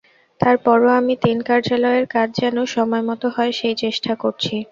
তার 0.41 0.55
পরও 0.65 0.89
আমি 0.99 1.13
তিন 1.23 1.37
কার্যালয়ের 1.47 2.05
কাজ 2.07 2.27
যেন 2.41 2.57
সময়মতো 2.75 3.27
হয়, 3.35 3.51
সেই 3.59 3.75
চেষ্টা 3.83 4.11
করছি। 4.15 4.55